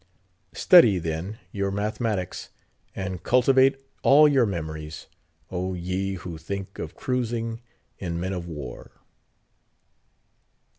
[0.55, 2.49] Study, then, your mathematics,
[2.95, 5.05] and cultivate all your memories,
[5.51, 6.15] oh ye!
[6.15, 7.61] who think of cruising
[7.99, 8.89] in men of war.